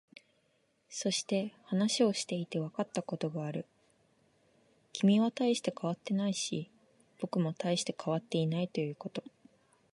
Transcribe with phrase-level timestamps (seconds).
[0.89, 3.67] そして、話をしていてわかったことがある。
[4.93, 6.71] 君は大して変わっていないし、
[7.19, 9.23] 僕も大して変わっていないということ。